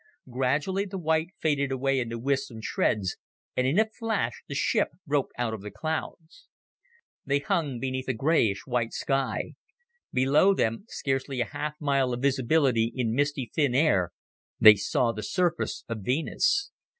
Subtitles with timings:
[0.31, 3.17] Gradually the white faded away into wisps and shreds,
[3.55, 6.47] and in a flash the ship broke out of the clouds.
[7.23, 9.53] They hung beneath a grayish white sky.
[10.11, 14.09] Below them, scarcely a half mile of visibility in misty, thin air,
[14.59, 16.71] they saw the surface of Venus.